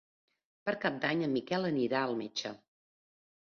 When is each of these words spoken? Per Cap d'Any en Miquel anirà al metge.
Per 0.69 0.73
Cap 0.85 0.97
d'Any 1.03 1.21
en 1.25 1.35
Miquel 1.35 1.67
anirà 1.69 2.01
al 2.07 2.17
metge. 2.23 2.55